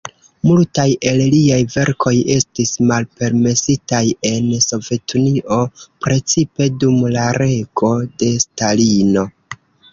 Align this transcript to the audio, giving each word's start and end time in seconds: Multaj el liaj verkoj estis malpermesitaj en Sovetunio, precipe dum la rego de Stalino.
Multaj 0.51 0.85
el 1.09 1.19
liaj 1.33 1.59
verkoj 1.73 2.13
estis 2.35 2.71
malpermesitaj 2.93 4.01
en 4.31 4.49
Sovetunio, 4.69 5.61
precipe 6.09 6.73
dum 6.81 6.99
la 7.19 7.31
rego 7.43 7.95
de 8.25 8.35
Stalino. 8.49 9.31